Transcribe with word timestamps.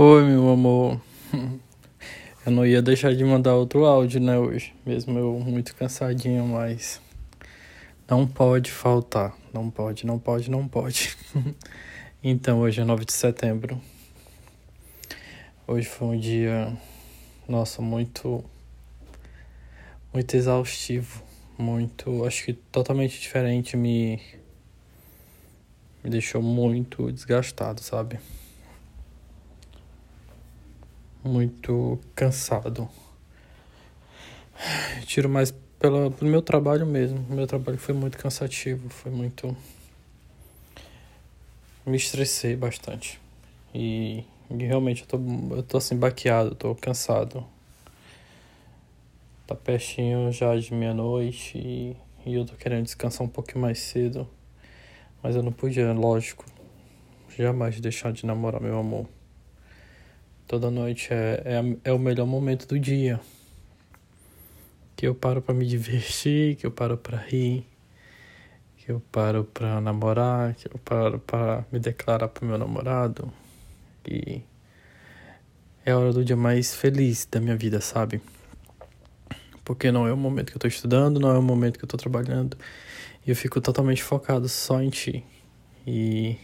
Oi, 0.00 0.22
meu 0.22 0.48
amor. 0.50 1.00
Eu 2.46 2.52
não 2.52 2.64
ia 2.64 2.80
deixar 2.80 3.12
de 3.16 3.24
mandar 3.24 3.56
outro 3.56 3.84
áudio, 3.84 4.20
né, 4.20 4.38
hoje. 4.38 4.72
Mesmo 4.86 5.18
eu 5.18 5.40
muito 5.40 5.74
cansadinho, 5.74 6.46
mas. 6.46 7.00
Não 8.08 8.24
pode 8.24 8.70
faltar. 8.70 9.36
Não 9.52 9.68
pode, 9.68 10.06
não 10.06 10.16
pode, 10.16 10.52
não 10.52 10.68
pode. 10.68 11.16
então, 12.22 12.60
hoje 12.60 12.80
é 12.80 12.84
9 12.84 13.04
de 13.04 13.12
setembro. 13.12 13.80
Hoje 15.66 15.88
foi 15.88 16.06
um 16.06 16.16
dia. 16.16 16.72
Nossa, 17.48 17.82
muito. 17.82 18.44
Muito 20.14 20.36
exaustivo. 20.36 21.24
Muito. 21.58 22.24
Acho 22.24 22.44
que 22.44 22.52
totalmente 22.52 23.20
diferente. 23.20 23.76
Me. 23.76 24.22
Me 26.04 26.08
deixou 26.08 26.40
muito 26.40 27.10
desgastado, 27.10 27.82
sabe? 27.82 28.20
Muito 31.28 31.98
cansado. 32.14 32.88
Tiro 35.06 35.28
mais 35.28 35.52
pela, 35.78 36.10
pelo 36.10 36.30
meu 36.30 36.42
trabalho 36.42 36.86
mesmo. 36.86 37.24
Meu 37.28 37.46
trabalho 37.46 37.78
foi 37.78 37.94
muito 37.94 38.18
cansativo, 38.18 38.88
foi 38.88 39.12
muito. 39.12 39.56
Me 41.86 41.96
estressei 41.96 42.56
bastante. 42.56 43.20
E, 43.74 44.24
e 44.50 44.64
realmente 44.64 45.02
eu 45.02 45.06
tô, 45.06 45.18
eu 45.56 45.62
tô 45.62 45.76
assim 45.76 45.96
baqueado, 45.96 46.54
tô 46.54 46.74
cansado. 46.74 47.44
Tá 49.46 49.54
pertinho 49.54 50.30
já 50.32 50.56
de 50.56 50.74
meia-noite 50.74 51.56
e, 51.56 51.96
e 52.26 52.34
eu 52.34 52.44
tô 52.44 52.54
querendo 52.54 52.84
descansar 52.84 53.26
um 53.26 53.30
pouquinho 53.30 53.60
mais 53.60 53.78
cedo. 53.78 54.28
Mas 55.22 55.36
eu 55.36 55.42
não 55.42 55.52
podia, 55.52 55.92
lógico, 55.92 56.44
jamais 57.36 57.80
deixar 57.80 58.12
de 58.12 58.26
namorar 58.26 58.60
meu 58.60 58.78
amor. 58.78 59.06
Toda 60.48 60.70
noite 60.70 61.12
é, 61.12 61.42
é, 61.44 61.90
é 61.90 61.92
o 61.92 61.98
melhor 61.98 62.26
momento 62.26 62.66
do 62.66 62.80
dia. 62.80 63.20
Que 64.96 65.06
eu 65.06 65.14
paro 65.14 65.42
para 65.42 65.54
me 65.54 65.66
divertir, 65.66 66.56
que 66.56 66.66
eu 66.66 66.70
paro 66.70 66.96
para 66.96 67.18
rir, 67.18 67.66
que 68.78 68.90
eu 68.90 68.98
paro 69.12 69.44
para 69.44 69.78
namorar, 69.78 70.54
que 70.54 70.66
eu 70.66 70.78
paro 70.82 71.18
para 71.18 71.66
me 71.70 71.78
declarar 71.78 72.28
pro 72.28 72.46
meu 72.46 72.56
namorado. 72.56 73.30
E 74.08 74.40
é 75.84 75.90
a 75.90 75.98
hora 75.98 76.14
do 76.14 76.24
dia 76.24 76.34
mais 76.34 76.74
feliz 76.74 77.28
da 77.30 77.38
minha 77.40 77.54
vida, 77.54 77.78
sabe? 77.82 78.18
Porque 79.62 79.92
não 79.92 80.08
é 80.08 80.12
o 80.14 80.16
momento 80.16 80.50
que 80.50 80.56
eu 80.56 80.60
tô 80.60 80.66
estudando, 80.66 81.20
não 81.20 81.30
é 81.30 81.38
o 81.38 81.42
momento 81.42 81.78
que 81.78 81.84
eu 81.84 81.88
tô 81.88 81.98
trabalhando. 81.98 82.56
E 83.26 83.28
eu 83.28 83.36
fico 83.36 83.60
totalmente 83.60 84.02
focado 84.02 84.48
só 84.48 84.80
em 84.80 84.88
ti. 84.88 85.22
E 85.86 86.38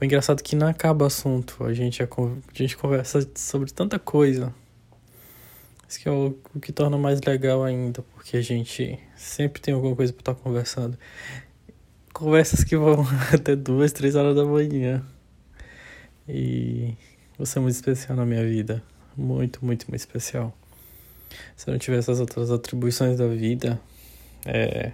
o 0.00 0.04
engraçado 0.04 0.40
é 0.40 0.42
que 0.42 0.56
não 0.56 0.66
acaba 0.66 1.04
o 1.04 1.06
assunto, 1.06 1.64
a 1.64 1.72
gente, 1.72 2.02
a, 2.02 2.06
a 2.06 2.54
gente 2.54 2.76
conversa 2.76 3.28
sobre 3.34 3.70
tanta 3.70 3.98
coisa. 3.98 4.54
Isso 5.88 6.00
que 6.00 6.08
é 6.08 6.12
o, 6.12 6.38
o, 6.54 6.60
que 6.60 6.70
torna 6.70 6.98
mais 6.98 7.20
legal 7.22 7.64
ainda, 7.64 8.02
porque 8.14 8.36
a 8.36 8.42
gente 8.42 8.98
sempre 9.16 9.60
tem 9.62 9.72
alguma 9.72 9.96
coisa 9.96 10.12
para 10.12 10.20
estar 10.20 10.34
tá 10.34 10.40
conversando. 10.40 10.98
Conversas 12.12 12.62
que 12.62 12.76
vão 12.76 13.06
até 13.32 13.56
duas, 13.56 13.92
três 13.92 14.14
horas 14.14 14.36
da 14.36 14.44
manhã. 14.44 15.02
E 16.28 16.94
você 17.38 17.58
é 17.58 17.62
muito 17.62 17.74
especial 17.74 18.16
na 18.16 18.26
minha 18.26 18.44
vida. 18.44 18.82
Muito, 19.16 19.64
muito, 19.64 19.86
muito 19.88 20.00
especial. 20.00 20.54
Se 21.56 21.68
eu 21.68 21.72
não 21.72 21.78
tivesse 21.78 22.10
as 22.10 22.20
outras 22.20 22.50
atribuições 22.50 23.16
da 23.16 23.26
vida, 23.26 23.80
é, 24.44 24.92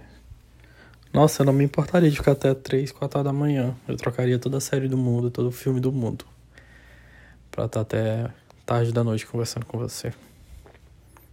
nossa, 1.15 1.43
eu 1.43 1.45
não 1.45 1.53
me 1.53 1.63
importaria 1.63 2.11
de 2.11 2.17
ficar 2.17 2.33
até 2.33 2.53
3, 2.53 2.91
4 2.91 3.19
horas 3.19 3.31
da 3.31 3.31
manhã. 3.31 3.73
Eu 3.87 3.95
trocaria 3.95 4.37
toda 4.37 4.57
a 4.57 4.59
série 4.59 4.89
do 4.89 4.97
mundo, 4.97 5.31
todo 5.31 5.47
o 5.47 5.51
filme 5.51 5.79
do 5.79 5.89
mundo. 5.89 6.25
Pra 7.49 7.67
estar 7.67 7.79
até 7.79 8.29
tarde 8.65 8.91
da 8.91 9.01
noite 9.01 9.25
conversando 9.25 9.65
com 9.65 9.77
você. 9.77 10.11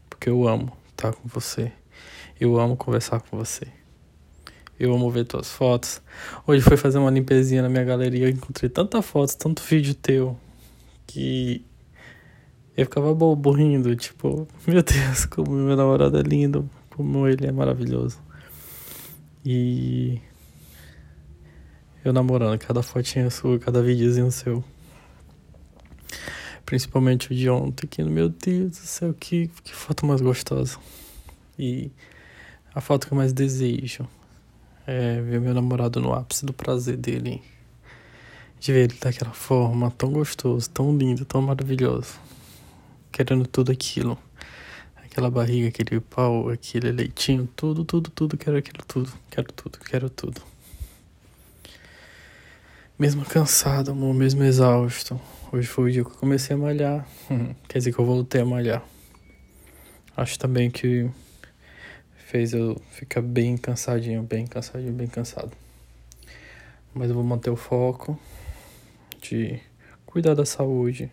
Porque 0.09 0.31
eu 0.31 0.47
amo 0.47 0.73
estar 0.89 1.13
com 1.13 1.29
você. 1.29 1.73
Eu 2.41 2.61
amo 2.61 2.77
conversar 2.77 3.23
com 3.23 3.37
você. 3.37 3.67
Eu 4.79 4.95
amo 4.95 5.11
ver 5.11 5.25
tuas 5.25 5.51
fotos. 5.51 6.01
Hoje 6.47 6.63
foi 6.63 6.77
fazer 6.77 6.99
uma 6.99 7.11
limpezinha 7.11 7.61
na 7.63 7.69
minha 7.69 7.83
galeria. 7.83 8.27
Eu 8.27 8.31
encontrei 8.31 8.71
tanta 8.71 9.03
foto, 9.03 9.37
tanto 9.37 9.65
vídeo 9.65 9.97
teu. 9.97 10.39
Que 11.09 11.67
eu 12.77 12.85
ficava 12.85 13.13
bobo 13.13 13.51
rindo. 13.51 13.97
Tipo, 13.97 14.47
meu 14.65 14.85
Deus, 14.85 15.27
como 15.27 15.51
meu 15.51 15.77
namorado 15.77 16.17
é 16.21 16.23
lindo. 16.23 16.71
Como 16.91 17.27
ele 17.27 17.49
é 17.49 17.51
maravilhoso. 17.51 18.21
E 19.45 20.21
eu 22.05 22.13
namorando, 22.13 22.59
cada 22.59 22.81
fotinha 22.81 23.29
sua, 23.29 23.59
cada 23.59 23.83
videozinho 23.83 24.31
seu. 24.31 24.63
Principalmente 26.65 27.33
o 27.33 27.35
de 27.35 27.51
ontem, 27.51 27.89
que 27.89 28.05
meu 28.05 28.29
Deus 28.29 28.71
do 28.71 28.77
céu, 28.77 29.13
que, 29.13 29.49
que 29.65 29.75
foto 29.75 30.07
mais 30.07 30.21
gostosa. 30.21 30.79
E 31.59 31.91
a 32.73 32.81
foto 32.81 33.09
que 33.09 33.13
eu 33.13 33.17
mais 33.17 33.33
desejo 33.33 34.09
é 34.87 35.21
ver 35.21 35.41
meu 35.41 35.53
namorado 35.53 36.01
no 36.01 36.13
ápice 36.13 36.47
do 36.47 36.53
prazer 36.53 36.97
dele. 36.97 37.43
De 38.61 38.73
ver 38.73 38.91
ele 38.91 38.99
daquela 39.01 39.33
forma, 39.33 39.91
tão 39.91 40.13
gostoso, 40.13 40.71
tão 40.71 40.97
lindo, 40.97 41.25
tão 41.25 41.43
maravilhoso. 41.43 42.15
Querendo 43.11 43.45
tudo 43.45 43.73
aquilo 43.73 44.17
aquela 45.13 45.31
barriga, 45.31 45.69
aquele 45.69 46.01
pau, 46.01 46.49
aquele 46.49 46.91
leitinho, 46.91 47.47
tudo, 47.55 47.85
tudo, 47.85 48.11
tudo, 48.11 48.39
quero 48.39 48.57
aquilo 48.57 48.83
tudo, 48.89 49.13
quero 49.31 49.53
tudo, 49.53 49.79
quero 49.79 50.09
tudo. 50.09 50.41
Mesmo 52.99 53.23
cansado, 53.23 53.91
amor, 53.91 54.15
mesmo 54.15 54.43
exausto. 54.43 55.21
Hoje 55.53 55.69
foi 55.69 55.91
o 55.91 55.93
dia 55.93 56.03
que 56.03 56.11
eu 56.11 56.15
comecei 56.15 56.57
a 56.57 56.59
malhar. 56.59 57.07
Quer 57.69 57.79
dizer 57.79 57.93
que 57.93 57.99
eu 57.99 58.07
voltei 58.07 58.41
a 58.41 58.45
malhar. 58.47 58.83
Acho 60.17 60.39
também 60.39 60.71
que 60.71 61.11
fez 62.17 62.55
eu 62.55 62.81
ficar 62.93 63.21
bem 63.21 63.59
cansadinho, 63.59 64.23
bem 64.23 64.47
cansadinho, 64.47 64.95
bem 64.95 65.09
cansado. 65.09 65.53
Mas 66.95 67.11
eu 67.11 67.15
vou 67.15 67.25
manter 67.25 67.51
o 67.51 67.57
foco 67.57 68.19
de 69.21 69.61
cuidar 70.07 70.35
da 70.35 70.47
saúde 70.47 71.11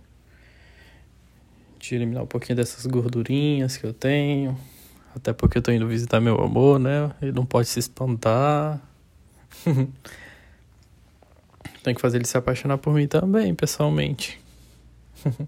de 1.90 1.96
eliminar 1.96 2.24
um 2.24 2.28
pouquinho 2.28 2.56
dessas 2.56 2.86
gordurinhas 2.86 3.78
que 3.78 3.86
eu 3.86 3.94
tenho. 3.94 4.58
Até 5.16 5.34
porque 5.34 5.58
eu 5.58 5.62
tô 5.62 5.72
indo 5.72 5.88
visitar 5.88 6.22
meu 6.22 6.40
amor, 6.42 6.80
né? 6.80 7.12
Ele 7.22 7.32
não 7.32 7.46
pode 7.46 7.68
se 7.68 7.80
espantar. 7.80 8.80
Tem 11.84 11.96
que 11.96 12.02
fazer 12.02 12.18
ele 12.18 12.28
se 12.28 12.38
apaixonar 12.38 12.78
por 12.78 12.94
mim 12.94 13.08
também, 13.08 13.56
pessoalmente. 13.56 14.40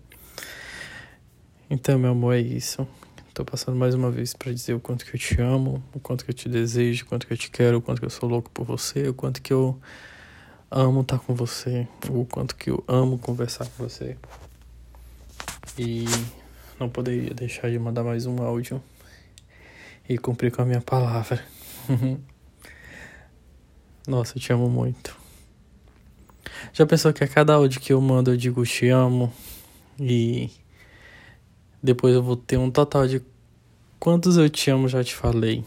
então, 1.69 1.99
meu 1.99 2.11
amor, 2.11 2.35
é 2.35 2.39
isso. 2.39 2.87
Tô 3.33 3.45
passando 3.45 3.77
mais 3.77 3.93
uma 3.93 4.09
vez 4.09 4.33
para 4.33 4.51
dizer 4.51 4.73
o 4.73 4.79
quanto 4.79 5.05
que 5.05 5.15
eu 5.15 5.19
te 5.19 5.39
amo, 5.41 5.81
o 5.93 5.99
quanto 5.99 6.25
que 6.25 6.31
eu 6.31 6.35
te 6.35 6.49
desejo, 6.49 7.05
o 7.05 7.07
quanto 7.07 7.27
que 7.27 7.33
eu 7.33 7.37
te 7.37 7.49
quero, 7.49 7.77
o 7.77 7.81
quanto 7.81 7.99
que 7.99 8.05
eu 8.05 8.09
sou 8.09 8.27
louco 8.27 8.49
por 8.49 8.65
você, 8.65 9.07
o 9.07 9.13
quanto 9.13 9.41
que 9.41 9.53
eu 9.53 9.79
amo 10.69 11.01
estar 11.01 11.19
com 11.19 11.33
você, 11.33 11.87
o 12.09 12.25
quanto 12.25 12.55
que 12.55 12.69
eu 12.69 12.83
amo 12.87 13.17
conversar 13.17 13.65
com 13.65 13.87
você. 13.87 14.17
E 15.77 16.05
não 16.79 16.89
poderia 16.89 17.33
deixar 17.33 17.69
de 17.69 17.79
mandar 17.79 18.03
mais 18.03 18.25
um 18.25 18.41
áudio 18.41 18.81
e 20.07 20.17
cumprir 20.17 20.51
com 20.51 20.61
a 20.61 20.65
minha 20.65 20.81
palavra. 20.81 21.43
Nossa, 24.07 24.37
eu 24.37 24.41
te 24.41 24.51
amo 24.51 24.69
muito. 24.69 25.15
Já 26.73 26.85
pensou 26.85 27.13
que 27.13 27.23
a 27.23 27.27
cada 27.27 27.53
áudio 27.53 27.79
que 27.79 27.93
eu 27.93 28.01
mando 28.01 28.31
eu 28.31 28.37
digo 28.37 28.65
te 28.65 28.89
amo 28.89 29.31
e 29.99 30.49
depois 31.81 32.13
eu 32.13 32.21
vou 32.21 32.35
ter 32.35 32.57
um 32.57 32.69
total 32.69 33.07
de 33.07 33.21
quantos 33.99 34.37
eu 34.37 34.49
te 34.49 34.69
amo 34.69 34.87
já 34.87 35.03
te 35.03 35.15
falei. 35.15 35.63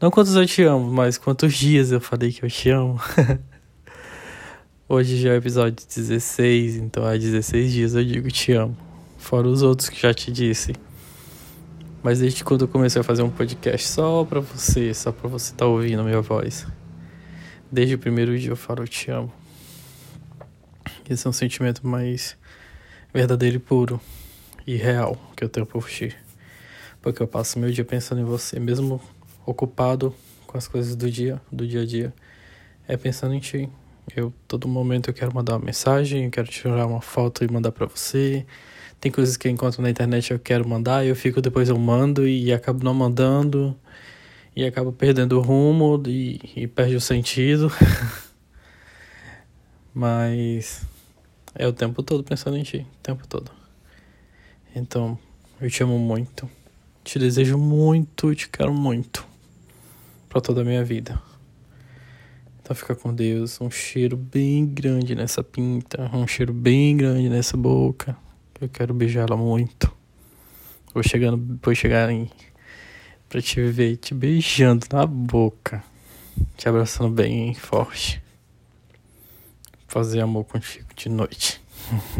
Não 0.00 0.10
quantos 0.10 0.34
eu 0.34 0.46
te 0.46 0.62
amo, 0.62 0.90
mas 0.90 1.18
quantos 1.18 1.54
dias 1.54 1.90
eu 1.90 2.00
falei 2.00 2.32
que 2.32 2.44
eu 2.44 2.50
te 2.50 2.70
amo. 2.70 3.00
Hoje 4.90 5.18
já 5.18 5.28
é 5.28 5.32
o 5.34 5.36
episódio 5.36 5.86
16, 5.86 6.76
então 6.76 7.04
há 7.04 7.14
16 7.14 7.70
dias 7.70 7.94
eu 7.94 8.02
digo 8.02 8.30
te 8.30 8.52
amo. 8.52 8.74
Fora 9.18 9.46
os 9.46 9.60
outros 9.60 9.90
que 9.90 10.00
já 10.00 10.14
te 10.14 10.32
disse. 10.32 10.72
Mas 12.02 12.20
desde 12.20 12.42
quando 12.42 12.62
eu 12.62 12.68
comecei 12.68 12.98
a 12.98 13.04
fazer 13.04 13.20
um 13.22 13.28
podcast 13.28 13.86
só 13.86 14.24
pra 14.24 14.40
você, 14.40 14.94
só 14.94 15.12
pra 15.12 15.28
você 15.28 15.52
estar 15.52 15.66
tá 15.66 15.66
ouvindo 15.66 16.00
a 16.00 16.04
minha 16.04 16.22
voz. 16.22 16.66
Desde 17.70 17.96
o 17.96 17.98
primeiro 17.98 18.38
dia 18.38 18.48
eu 18.48 18.56
falo 18.56 18.82
eu 18.82 18.88
te 18.88 19.10
amo. 19.10 19.30
Esse 21.06 21.26
é 21.26 21.28
um 21.28 21.34
sentimento 21.34 21.86
mais 21.86 22.34
verdadeiro 23.12 23.56
e 23.56 23.60
puro 23.60 24.00
e 24.66 24.74
real 24.76 25.20
que 25.36 25.44
eu 25.44 25.50
tenho 25.50 25.66
por 25.66 25.86
ti. 25.86 26.16
Porque 27.02 27.22
eu 27.22 27.28
passo 27.28 27.58
meu 27.58 27.70
dia 27.70 27.84
pensando 27.84 28.22
em 28.22 28.24
você, 28.24 28.58
mesmo 28.58 29.02
ocupado 29.44 30.14
com 30.46 30.56
as 30.56 30.66
coisas 30.66 30.96
do 30.96 31.10
dia, 31.10 31.38
do 31.52 31.66
dia 31.66 31.82
a 31.82 31.84
dia, 31.84 32.14
é 32.88 32.96
pensando 32.96 33.34
em 33.34 33.38
ti. 33.38 33.68
Eu 34.14 34.32
todo 34.46 34.66
momento 34.66 35.10
eu 35.10 35.14
quero 35.14 35.34
mandar 35.34 35.54
uma 35.54 35.66
mensagem, 35.66 36.24
eu 36.24 36.30
quero 36.30 36.48
tirar 36.48 36.86
uma 36.86 37.00
foto 37.00 37.44
e 37.44 37.52
mandar 37.52 37.72
para 37.72 37.86
você. 37.86 38.46
Tem 39.00 39.12
coisas 39.12 39.36
que 39.36 39.46
eu 39.46 39.52
encontro 39.52 39.82
na 39.82 39.90
internet 39.90 40.32
eu 40.32 40.38
quero 40.38 40.68
mandar, 40.68 41.06
eu 41.06 41.14
fico 41.14 41.40
depois 41.40 41.68
eu 41.68 41.78
mando 41.78 42.26
e 42.26 42.52
acabo 42.52 42.82
não 42.82 42.94
mandando 42.94 43.76
e 44.56 44.64
acabo 44.64 44.92
perdendo 44.92 45.38
o 45.38 45.40
rumo 45.40 46.02
e, 46.06 46.40
e 46.56 46.66
perde 46.66 46.96
o 46.96 47.00
sentido. 47.00 47.70
Mas 49.94 50.82
é 51.54 51.66
o 51.66 51.72
tempo 51.72 52.02
todo 52.02 52.24
pensando 52.24 52.56
em 52.56 52.62
ti, 52.62 52.78
o 52.78 53.02
tempo 53.02 53.26
todo. 53.26 53.50
Então, 54.74 55.18
eu 55.60 55.70
te 55.70 55.82
amo 55.82 55.98
muito. 55.98 56.48
Te 57.04 57.18
desejo 57.18 57.56
muito, 57.56 58.34
te 58.34 58.48
quero 58.48 58.72
muito. 58.72 59.26
Pra 60.28 60.40
toda 60.40 60.60
a 60.60 60.64
minha 60.64 60.84
vida. 60.84 61.20
Então 62.68 62.76
fica 62.76 62.94
com 62.94 63.14
Deus. 63.14 63.58
Um 63.62 63.70
cheiro 63.70 64.14
bem 64.14 64.66
grande 64.66 65.14
nessa 65.14 65.42
pinta. 65.42 66.02
Um 66.14 66.26
cheiro 66.26 66.52
bem 66.52 66.98
grande 66.98 67.30
nessa 67.30 67.56
boca. 67.56 68.14
Eu 68.60 68.68
quero 68.68 68.92
beijar 68.92 69.26
ela 69.26 69.38
muito. 69.38 69.90
Vou 70.92 71.02
chegando, 71.02 71.58
vou 71.62 71.74
chegar 71.74 72.10
em 72.10 72.30
pra 73.26 73.40
te 73.40 73.62
ver 73.62 73.96
te 73.96 74.12
beijando 74.12 74.86
na 74.92 75.06
boca. 75.06 75.82
Te 76.58 76.68
abraçando 76.68 77.08
bem 77.08 77.54
forte. 77.54 78.22
Fazer 79.86 80.20
amor 80.20 80.44
contigo 80.44 80.88
de 80.94 81.08
noite. 81.08 81.62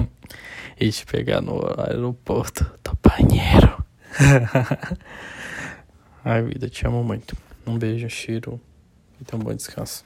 e 0.81 0.91
te 0.91 1.05
pegar 1.05 1.43
no 1.43 1.61
aeroporto 1.79 2.65
do 2.83 2.97
banheiro. 3.07 3.85
Ai, 6.25 6.41
vida, 6.41 6.71
te 6.71 6.87
amo 6.87 7.05
muito. 7.05 7.37
Um 7.67 7.77
beijo, 7.77 8.09
cheiro 8.09 8.59
e 9.21 9.25
tenha 9.25 9.41
um 9.41 9.45
bom 9.45 9.55
descanso. 9.55 10.05